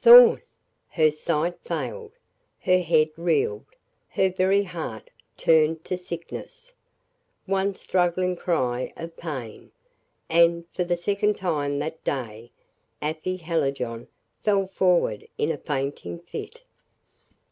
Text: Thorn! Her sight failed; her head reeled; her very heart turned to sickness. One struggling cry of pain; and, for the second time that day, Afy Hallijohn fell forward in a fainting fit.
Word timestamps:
Thorn! 0.00 0.40
Her 0.90 1.10
sight 1.10 1.58
failed; 1.64 2.12
her 2.60 2.78
head 2.78 3.10
reeled; 3.16 3.66
her 4.10 4.30
very 4.30 4.62
heart 4.62 5.10
turned 5.36 5.84
to 5.86 5.96
sickness. 5.96 6.72
One 7.46 7.74
struggling 7.74 8.36
cry 8.36 8.92
of 8.96 9.16
pain; 9.16 9.72
and, 10.28 10.66
for 10.68 10.84
the 10.84 10.96
second 10.96 11.36
time 11.36 11.80
that 11.80 12.04
day, 12.04 12.52
Afy 13.02 13.38
Hallijohn 13.38 14.06
fell 14.44 14.68
forward 14.68 15.26
in 15.36 15.50
a 15.50 15.58
fainting 15.58 16.20
fit. 16.20 16.60